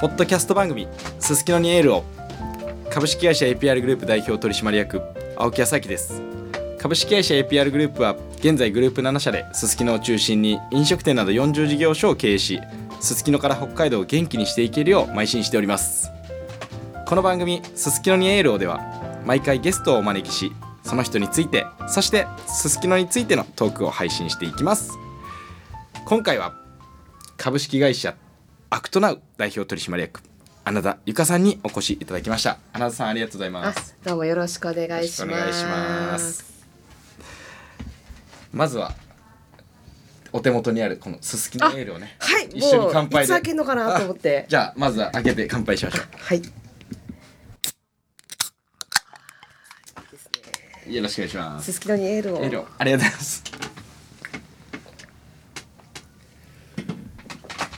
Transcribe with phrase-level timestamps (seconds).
[0.00, 0.86] ポッドキャスト番組
[1.18, 2.04] 「すすきのにエールを」
[2.92, 5.00] 株式会社 APR グループ代表取締役
[5.36, 6.22] 青木康明です。
[6.78, 12.60] 株式会社 APR グループは現在グループ7社ですすきのを中心に飲食店など40事業所を経営し
[13.00, 16.10] すすきのから北海道を元気にしていけるよう邁進しております。
[17.06, 18.80] この番組「すすきのにエールを」では
[19.24, 20.52] 毎回ゲストをお招きし
[20.84, 25.07] その人についてそしてすすきのについてのトークを配信していきます。
[26.08, 26.54] 今回は
[27.36, 28.16] 株式会社
[28.70, 30.22] アクトナウ代表取締役
[30.64, 32.56] 穴田由香さんにお越しいただきました。
[32.72, 36.46] 穴田さんありがとうございまあす、どうもよろしくお願いします。
[38.54, 38.94] まずは
[40.32, 43.28] お手元にあるこのすすきのエールをねはい、一緒に乾杯で。
[43.34, 44.46] 開けるのかなと思って。
[44.48, 46.42] じゃあまずは開けて乾杯しましょはい。
[50.90, 51.66] よろしくお願いします。
[51.66, 52.38] すすきのにエールを。
[52.38, 52.66] エールを。
[52.78, 53.47] ありがとうございます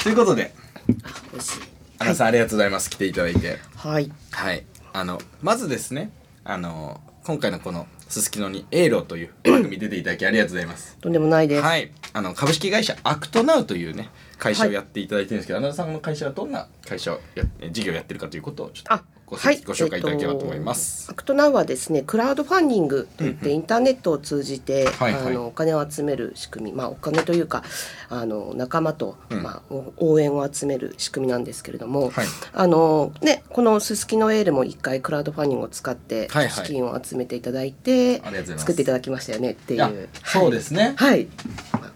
[0.03, 0.53] ということで
[0.89, 1.61] 美味しい。
[1.99, 4.11] 穴田さん、ありがとうございます来ていただいてはい。
[4.31, 6.11] はい、あのまずですね
[6.45, 10.97] あの今回のこの「すすきのにエーロ」という番組出ていただきありがとうございます。
[11.01, 11.63] とんでもないです。
[11.63, 14.09] はい、あの株式会社アクトナウというね
[14.41, 21.03] 会社をやっていただいてるんですけど、穴田さんの会社はどんな会社をや事業をやってるかということをちょっとあご,、はい、ご紹介いただければと思います。
[21.03, 25.27] えっとアクトナウはですね、クラウドファンディングといって、インターネットを通じて、はいはい。
[25.27, 27.63] あのお金を集める仕組み、まあお金というか
[28.09, 29.43] あの仲間と、うん。
[29.43, 32.27] まあお応援を集める仕組みなんですけれども、はい。
[32.55, 36.67] あのねこのすすきのエールも一回クラウドファンディングを使ってはいはい。
[36.67, 38.23] 資金を集めていただいて、
[38.57, 40.09] 作っていただきましたよねっていう。
[40.25, 41.29] そうですね、はい、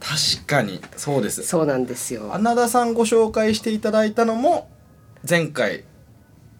[0.04, 1.42] 確かにそうです。
[1.42, 2.34] そうなんですよ。
[2.34, 4.68] 穴田さんご紹介していただいたのも
[5.28, 5.84] 前回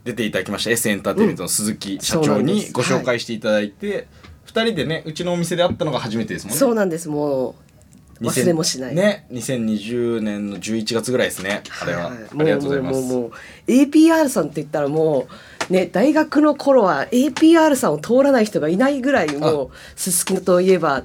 [0.05, 4.09] 出ていただきました S エンターテインメントの鈴木社長にご紹介していただいて、
[4.45, 6.59] 二人でねうちのお店で会ったのが初めてですもんね。
[6.59, 7.09] そうなんです。
[7.11, 7.55] もう
[8.25, 8.95] 忘れもしない。
[8.95, 15.27] ね2020年の11月ぐらいですねあれは、いいありがとうございますもうもうもうもう APR さんって言ったらも
[15.69, 21.03] うね大学の頃は APR さんを通らない人がいないぐらいもうすすきのといえば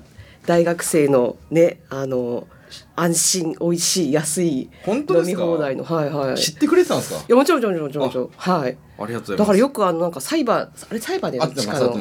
[0.49, 2.47] 大学生のねあの
[2.95, 6.33] 安心美味しい安い飲み放題のはいはい。
[6.33, 7.23] い知ってくれてたんですか？
[7.27, 8.29] やもちろんもちろんもちろんもちろん。
[8.35, 8.71] はい。
[8.71, 9.37] ありがとうございます。
[9.37, 11.45] だからよくあのなんかサイバーあれサイバーでの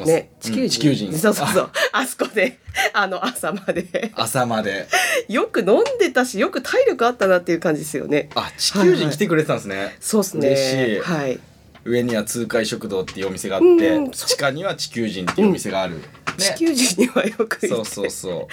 [0.03, 1.15] ねうん地球人、地球人。
[1.15, 1.69] そうそうそう。
[1.91, 2.57] あそこで
[2.93, 4.11] あの朝まで。
[4.15, 4.87] 朝まで。
[5.29, 8.31] よく飲んでたしよく体力あったなっていう感じですよね。
[8.33, 10.47] あ地球人来てくれてたんですね、そうですね。
[10.47, 10.99] 嬉しい。
[11.01, 11.39] はい。
[11.85, 16.01] 上には通海食堂っていうお店があって、地下には地球人っていうお店がある、ね
[16.39, 18.47] 地球人にはよくそうそうそ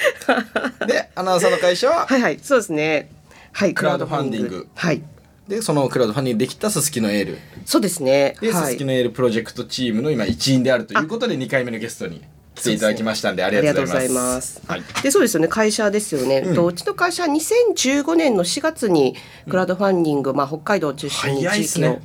[0.82, 0.86] う。
[0.86, 2.06] でアナウンサーの会社は？
[2.06, 3.10] はいはいそうですね。
[3.52, 4.68] はいクラウドファンディング。
[4.74, 5.02] はい。
[5.48, 7.38] でそのクラウドファンディングできたすすきのエール。
[7.64, 8.36] そうですね。
[8.40, 8.72] で、すはい。
[8.72, 12.22] すきのエールプロジェクトチームの今一員であるということで2回目のゲストに
[12.56, 14.60] 来ていただきましたんでありがとうございます。
[14.66, 14.82] あはい。
[15.02, 15.48] でそうですよね。
[15.48, 16.54] 会社ですよね、うん。
[16.54, 19.14] とうちの会社は2015年の4月に
[19.48, 22.00] クラウドファンディング、まあ、北海道を中心に地域を、早いっすね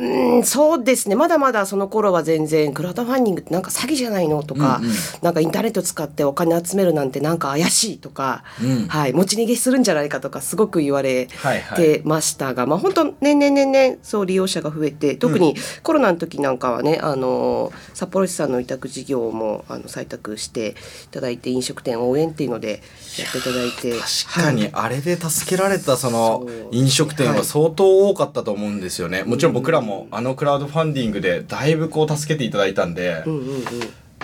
[0.00, 1.14] うんそうですね。
[1.14, 4.92] まだまだその頃は全然クラウドファンディングってなんか詐欺じゃないのとか、うんうん。
[5.20, 8.88] なんかインターネット使ってお金集めるなんてなんか怪しいとか、うん。
[8.88, 11.78] はい、持ち逃げするんじゃないかとかすごく言われはいはい。
[11.78, 20.70] てましたが、まあ本当年々年々そう利用者が増えて特にコロナの時なんかはね、あの札幌市さんの委託事業もあの採択して
[21.04, 22.82] いただいて飲食店応援っていうので
[23.18, 29.24] やっていただいて確かにあれで助けられたその飲食店は相当多かったと思うんですよね。
[29.24, 33.64] もちろん僕らもあのクラウドファンディングでだいぶこう助けていただいたんでうんうんうん。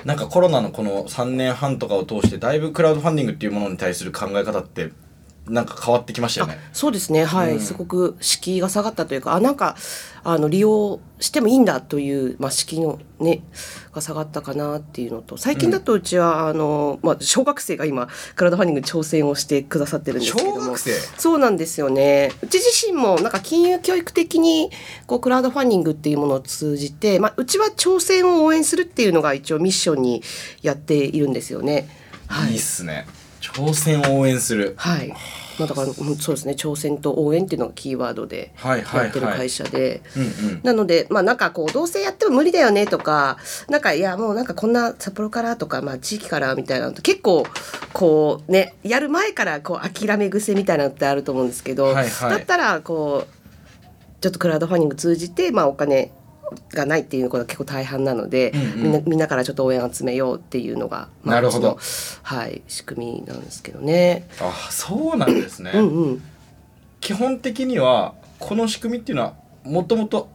[0.05, 4.91] なんかコロナのこの3年半とかを通してだいぶクラウドファンディングっていうものに対する考え方って
[5.49, 6.59] なんか変わってきましたよね。
[6.73, 7.25] そうですね。
[7.25, 7.61] はい、うん。
[7.61, 9.77] すごく敷居が下がったというかあなんか
[10.25, 13.45] あの利用してもいいんだという、まあ、敷居のね
[13.93, 20.63] が下がったかなっていうのと最近だとうちは、あのまあ、小学生が今クラウドファンディングに挑戦をしてくださってるんですけれども。
[20.63, 20.91] 小学生？
[21.17, 22.33] そうなんですよね。
[22.43, 24.71] うち自身もなんか金融教育的に
[25.07, 30.23] こうクラウドファンディングっていうものを通じて、まあ、うちは挑戦を応援するっていうのが一応ミッションに
[30.63, 31.89] やっているんですよね。
[32.27, 32.51] はい。
[32.51, 33.07] いいっすね
[33.53, 34.75] 挑戦を応援する。
[34.77, 35.09] はい。
[35.59, 36.53] まあだからうんそうですね。
[36.53, 38.77] 挑戦と応援っていうのがキーワードでや
[39.09, 40.03] ってる会社で。
[40.63, 43.39] なのでまあなんかこうどうせやっても無理だよねとか
[43.69, 47.47] なんかいやもうなんかこんな札幌からとかまあ地域からみたいなのと結構
[47.93, 52.31] こうねやる前からこう諦め癖みたいなのってあると思うんですけど、はいはい。
[52.31, 53.37] だったらこう
[54.21, 56.13] ちょっとクラウドファンディング通じてまあお金
[56.73, 58.83] がないっていうことが結構大半なので、うんうん。
[58.83, 61.79] みんなみんなからちょっと応援集めようっていうのが、まあなるほど。
[62.23, 64.29] はい仕組みなんですけどね。
[64.41, 66.23] あそうなんですね、うんうん。
[67.01, 69.35] 基本的にはこの仕組みっていうのは
[69.65, 70.29] もともと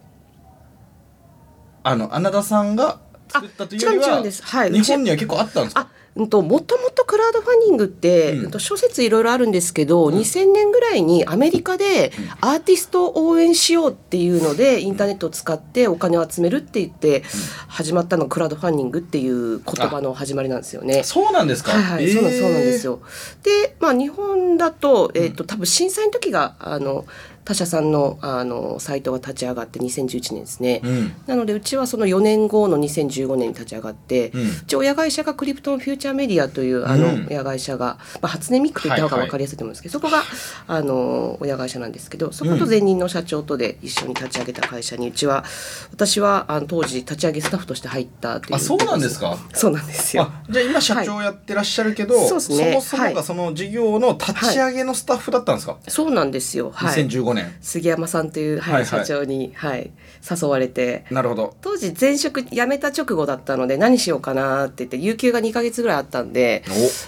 [1.84, 3.00] あの穴田さんが
[3.30, 4.72] 作ったというよりははい。
[4.72, 5.81] 日本には結構あったんですか？
[5.81, 12.12] あうんともともとクラウドファンディングって、うんうんと諸説いろいろあるんですけど、2000年ぐらいにアメリカで
[12.42, 17.24] アーティストを応援しようっていうのでインターネットを使ってお金を集めるって言って
[17.68, 21.04] 始まったのがクラウドファンディングっていう言葉の始まりなんですよね。
[21.04, 21.72] そうなんですか。
[21.72, 22.92] はいはい、そうなんそうなんですよ。
[22.92, 23.00] よ。
[23.44, 27.06] で、まあ日本だとえっ、と多分震災の時があの
[27.44, 30.82] 他社さんのあのサイトが立ち上がって2011年ですね。
[30.84, 31.14] うん。
[31.28, 40.24] なのでうちはその4年後の2015年に立ち上がって、ううんち親会社がクリプトンフューチャーメディアというあのうん親会社が、まあ、初音ミックと言った方が分かりやすいと思うんですけど、そこが
[40.68, 45.44] あの親会社なんですけどそこと前任の社長とで一緒に立ち上げた会社にうちは
[45.92, 49.38] 私はあの当時立ち上げスタッフとして入ったというあそうなんですか？
[49.54, 50.24] そうなんですよ。
[50.24, 56.72] あじゃあ今社長やってらっしゃるけど、はいそうですねもそもはいがその事業の立ち上げのスタッフだったんですか、そうなんですよ。
[56.72, 57.06] はい。
[57.06, 57.56] 2015年。
[57.62, 58.86] 杉山さんという、はいはいはい。
[58.86, 59.92] 社長に、はい、
[60.30, 61.06] 誘われて。
[61.12, 61.56] なるほど。
[61.62, 66.63] 当時前職辞めた直後だったので何しようかなって言って有給が2ヶ月ぐらいあったんで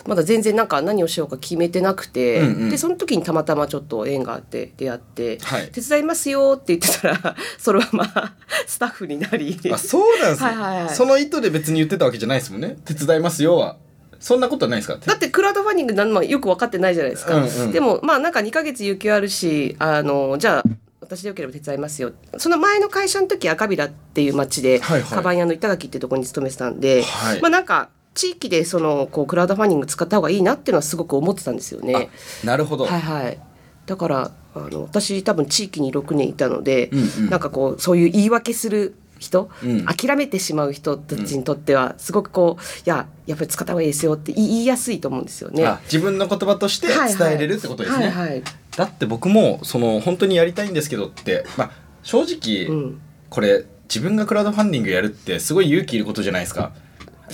[0.08, 2.70] まだ全然なんか何をしようか決めてなくて、うんうん。
[2.70, 8.36] でその時にたまたまちょっと縁があって出会って、はい手伝いますよって言ってたら そのまま
[8.68, 9.60] スタッフになり。
[9.72, 10.96] あそうなんですね、はいはいはい。
[10.96, 13.78] その意図で別に言ってたわけじゃないですもんね手伝いますよは
[14.24, 14.98] そんなことはないですか？
[15.06, 17.72] だってクラウドファンディングなんもよく分かってないじゃないですか、うんうん。
[17.74, 20.64] でもまあなんか2ヶ月有給あるしあのじゃあ
[21.02, 22.14] 私でよければ手伝いますよ。
[22.38, 25.10] その前の会社の時赤平っていう町で、はいはい。
[25.10, 27.42] カバン屋の板垣っていうところに勤めてたんで、はい。
[27.42, 32.10] まあなんか地域でそのこうクラウドファンディング使った方がいいなっていうのはすごく思ってたんですよね。
[32.44, 33.38] あなるほど、はいはい。
[33.86, 37.30] だからあの私多分地域に6年いたので、うんうん。
[37.30, 39.86] なんかこうそういう言い訳する人、うん。
[39.86, 45.66] 諦めてしまう人たちにとってはすごくこういややっぱり使った方がいいですよって言いやすいと思うんですよね。
[45.66, 48.44] あ自分の言葉として伝えれるってことですね、はいはい。
[48.76, 51.72] だって僕もその本当にやりたいんですけどって、まあ、
[52.04, 53.02] 正直、うん。
[53.30, 56.74] これ自分がクラウドファンディングやるってすごい勇気いることじゃないですか。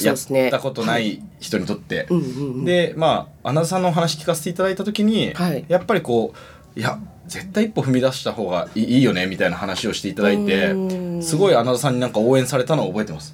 [0.01, 2.27] やったことない人にとって、うんうんう
[2.61, 2.65] ん。
[2.65, 5.65] でまあアナザさんのお話聞かせていただいた時に、はい。
[5.67, 6.33] やっぱりこ
[6.75, 6.99] ういや
[7.29, 10.77] 絶対一歩踏み出した方がいいいいよねみたいな話をしていただいてう
[11.19, 13.33] んすごいアナザさんになんか応援されたのを覚えてます？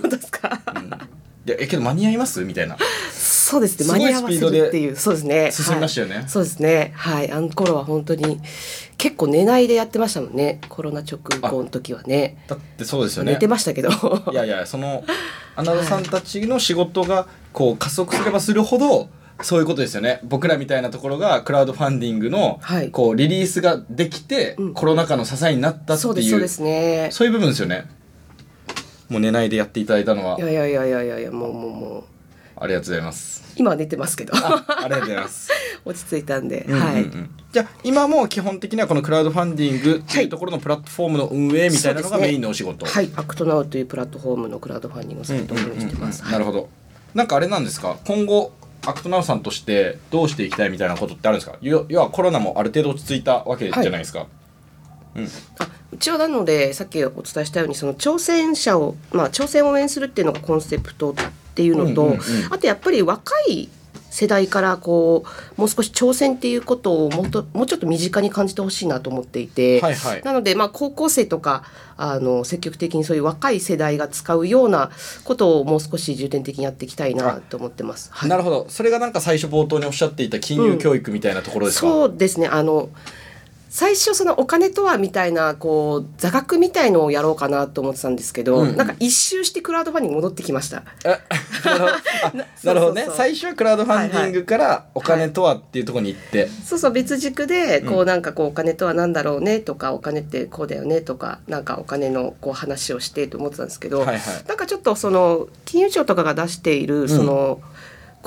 [0.00, 0.58] 本当ですか？
[1.44, 2.44] でえけど間に合います？
[2.44, 2.78] みたいな
[3.12, 3.88] そうですね。
[3.90, 5.50] 間に合わせるっていう、そうですね。
[5.50, 6.92] 進みましたよねはいそうですね。
[6.94, 8.40] はい、あの頃は本当に
[8.98, 10.60] 結構寝ないでやってましたもんね。
[10.68, 12.44] コロナ直後の時はね。
[12.46, 13.88] だってそうですよね寝てましたけど。
[14.30, 15.02] いやいやその
[15.56, 19.08] アナザさんたちの仕事がこう加速すればするほど
[19.42, 20.20] そういうことですよね。
[20.24, 22.90] 僕らみたいなところがクラウドファンディングのはい。
[22.90, 24.74] こうリリースができて、うん。
[24.74, 27.08] コロナ禍の支えになったっていうそうですそうですね。
[27.12, 27.86] そういう部分ですよね。
[29.08, 30.38] もう寝ないでやっていただいたのは。
[30.38, 32.04] いやいやいやいやいやもうもうもう。
[32.60, 33.54] ありがとうございます。
[33.56, 34.32] 今は寝てますけど。
[34.36, 35.50] あありがとうございます、
[35.84, 36.86] 落ち着いたんで、うんうんうん。
[36.86, 37.06] はい。
[37.52, 46.22] じゃあ今も基本的にはこのクラウドファンディングっていうところのプラットフォームの運営みたいなのがメインのお仕事、はい、アクトナウというプラットフォームのクラウドファンディングのサイトを運営してます。
[46.24, 46.68] なるほど。
[47.14, 47.96] なんかあれなんですか？
[48.04, 48.52] 今後
[48.88, 51.58] アクトナウさんとしてどうしていきたいみたいなことってあるんですか？
[51.60, 54.26] 要要はコロナもある程度落ち着いたわけじゃないですか、
[55.14, 55.24] うん。
[55.58, 61.14] あうちはなのでさっきお伝えしたようにその挑戦者を、まあ、挑戦を応援するっていうのがコンセプトっ
[61.54, 62.20] ていうのと、うんうんうん。
[62.50, 63.68] あとやっぱり若い
[64.10, 65.24] 世代からこ
[65.56, 70.22] うもう少し挑戦っていうことをもっともうちょっと身近に感じてほしいなと思っていて、はいはい。
[70.22, 71.64] なのでまあ高校生とか
[71.96, 74.90] あの積極的にそういう若い世代が使うような
[75.24, 78.10] ことをもう少し重点的にやっていきたいなと思ってます。
[78.12, 78.30] はい。
[78.30, 78.66] なるほど。
[78.68, 82.48] それがなんか最初冒頭におっしゃっていた金融教育みたいなところですか、そうですね。
[82.48, 82.88] あの
[83.68, 88.68] 最初そのお金とはみたいなこう座学みたいのをやろうかなと思ってたんですけど、うん。
[88.70, 90.84] うんなんか一周してクラウドファンディング戻ってきました。
[91.04, 91.18] え
[91.64, 92.32] なるほどあ
[92.64, 104.18] なるほどね最初はクラウドファンディングからお金とはっていうところに行って、そうそう別軸でこううなんかこうお金とは何だろうねとかお金ってこうだよねとかなんかお金のこう話をしてと思ってたんですけど、はいはい。
[104.46, 107.60] なんかちょっとその金融庁とかが出しているその、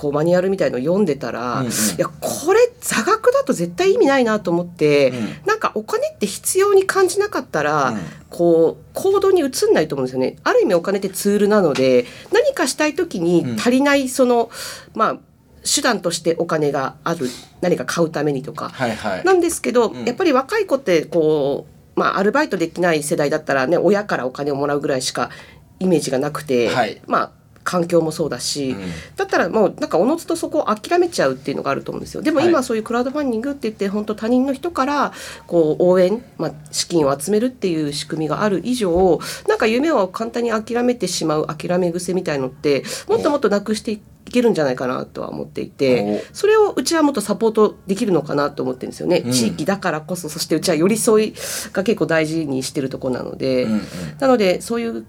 [0.02, 1.72] こうマニュアルみたいのを読んでたら、うんうん。
[1.72, 5.46] いやこれ座学だと絶対意味ないなと思って、うん。
[5.46, 8.00] なんかお金って必要に感じなかったら、うん。
[8.32, 10.38] こう行動に移んないと思うんですよね。
[10.44, 14.50] ある意味お金ってツールなので何かしたい時に足りないその、
[14.96, 15.18] まあ
[15.64, 17.30] 手段としてお金がある。
[17.62, 19.24] 何か買うためにとか、はいはい。
[19.24, 20.06] なんですけど、うん。
[20.06, 25.30] やっぱり若い子ってこう、まあ、アルバイトできない世代だったらね親からお金をもらうぐらいしか
[25.78, 27.00] イメージがなくて、はい。
[27.06, 28.80] まあ環境もそうだし、うん。
[29.16, 32.22] だったらもうなんかおのずとそこを諦めちゃうっていうのがあると思うんですよ。
[32.22, 35.14] でも今はいそういうクラウドファンディングって言って本当他人の人から
[35.48, 44.02] こう応援、まあ、資金を集めるっていう仕組みがある以上なんか夢を簡単に諦めてしまう諦め癖みたいのってもっともっとなくしてい
[44.32, 49.32] けるんじゃないかなとは思っていてそれをうちはもっとサポートできるのかなと思ってるんですよね、うん。
[49.32, 51.34] 地域だからこそそしてうちは寄り添い
[51.74, 53.82] が結構大事にしてるところなので、うんうん。
[54.20, 55.06] なのでそういう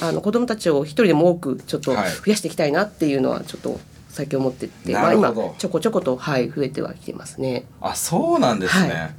[0.00, 2.30] あの子供たちを一人でも多くちょっと増はい。
[2.30, 5.42] やしていきたいなっていうのはちょっと最近思ってて、まあなるほど。
[5.46, 7.64] 今ちょこちょことはい増えてはきてますね。
[7.80, 9.10] あそうなんですね、は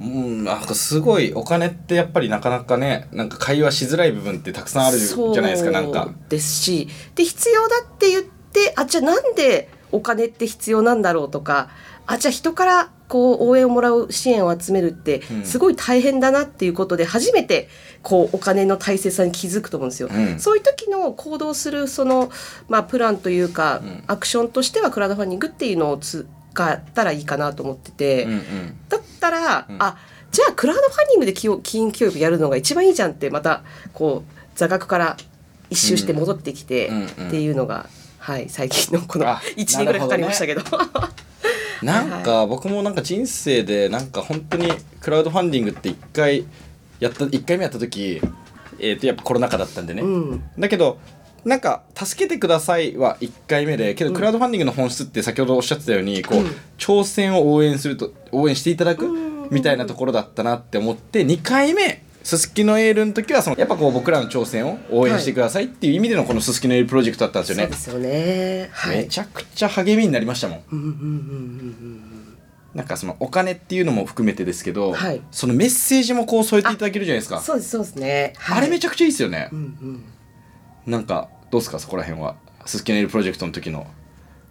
[0.00, 6.10] うんなんかすごいお金ってやっぱりなかなかねなんか会話しづらい部分ってたくさんあるじゃないですかなんか。
[6.28, 11.68] ですしで必要だって言ってあじゃあなんでお金って必要なんだろうとか
[12.06, 15.44] あじゃあ人からこう応援をもらう支援を集めるってうん。
[15.44, 17.68] すごい大変だなっていうことで初めて
[18.02, 20.08] こうお金の大切さに気づくと思うんですよ。
[20.12, 20.38] うん。
[20.38, 22.30] そういう時の行動するその、
[22.68, 24.04] まあ、プランというか、うん。
[24.06, 26.24] アクションとしてはクラウドファンディングっていうのを使
[26.56, 28.24] ったらいいかなと思ってて。
[28.24, 28.76] うんうん。
[28.88, 29.76] だったら、うん。
[29.82, 29.96] あ
[30.30, 35.16] じゃあクラウドファンディングで金金教育やるのが一番いいじゃんってまたこう座学から
[35.70, 37.86] 一周して戻ってきて、っていうのが、
[38.18, 40.62] はい最近のこのあ1年ぐらいかかりましたけど
[41.84, 46.44] なんか僕もなんか人生でなんか本当にクラウドファンディングって一回
[47.00, 48.20] やった一回目やった時
[48.78, 50.42] えー、とやっぱコロナ禍だったんでね、うん。
[50.58, 50.98] だけど
[51.44, 56.50] なんか「助けてください」は1回目でけどクラウドファンディングの本質って先ほどおっしゃってたようにこう、うん。
[56.78, 59.48] 挑戦を応援すると応援していただくうん。
[59.50, 67.76] みたいなところだったなって思って2回目すすきのエールの時はそのやっぱこう僕らの挑戦を応援してくださいっていう意味でのこのすすきのエールプロジェクトだったんですよねそうで。
[67.76, 70.62] すよねはいめちゃくちゃ励みになりましたもん。
[70.72, 72.20] うんうんうんうん
[72.74, 77.36] なんかそのお金っていうのも含めてですけど、はいそのメッセージもこう添えていただけるじゃないですか。
[77.36, 79.54] うんそうですそうですね、はい、あれめちゃくちゃいいですよねう。
[79.54, 80.04] んうん
[80.86, 82.36] なんかどうですかそこら辺は？
[82.66, 83.86] すすきのエールプロジェクトの時の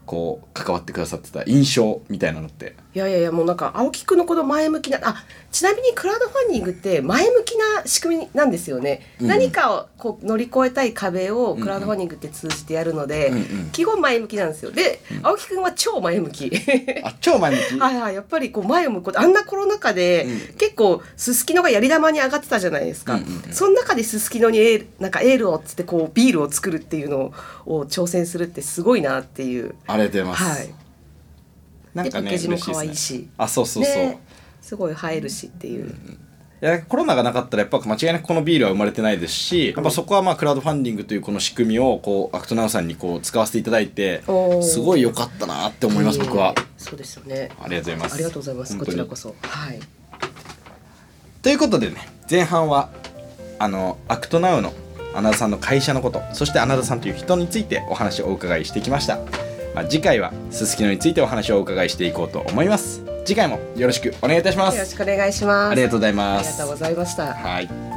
[0.05, 2.75] こう関わってくださってた印象みたいなのって。
[2.95, 9.27] いやいやいやもうなんか青木くんのこの前向きなあちなみにクラウドファンディングって前向きな仕組みなんですよね、うん。
[9.27, 13.69] 何かをこう乗り越えたい壁をクラウドファンディングって通じてやるので、うんうん。
[13.71, 14.71] 基本前向きなんですよ。
[14.71, 16.51] で、青木くんは超前向き。
[17.03, 17.77] あ超前向き？
[17.79, 20.57] はいはいやっぱりこう前を向くことあんなコロナ禍で、うん。
[20.57, 23.53] 結構すすきのがやり玉に上がってたじゃないですか、うんうんうん。
[23.53, 27.33] その中ですすきのにエールなんかエールをっつってこうビールを作るっていうの
[27.65, 29.75] を挑戦するってすごいなっていう。
[29.85, 30.59] ありがとうございます。
[30.59, 30.82] はい
[31.93, 33.93] なんかねでパッケージも可愛いしあそうそうそう。
[33.95, 34.19] ね
[34.61, 35.91] すごい映えるしっていう、い
[36.61, 44.23] やコロナがなかったらやっぱ間違いなくこのビールは生まれてないですしやっぱそこはまあクラウドファンディングというこの仕組みをこうアクトナウさんにこう使わせていただいて
[44.61, 46.55] すごい良かったなって思います僕は。
[46.77, 47.49] そうですよね。
[47.61, 48.13] ありがとうございます。
[48.13, 48.77] ありがとうございます。
[48.77, 49.35] こちらこそ。
[49.41, 49.79] はい。
[51.41, 51.97] ということでね
[52.31, 52.89] 前半は
[53.59, 54.73] あのアクトナウの
[55.13, 59.19] アナダさんの会社のことそしてアナダさんという人についてお話をお伺いしてきました、
[59.73, 63.03] まあ、次回はすすきのについてお話をお伺いしていこうと思います。
[63.25, 64.75] 次回もよろしくお願いいたします。
[64.77, 65.71] よろしくお願いします。
[65.71, 66.51] ありがとうございあます。
[66.51, 67.33] りがとうございました。
[67.33, 67.92] はい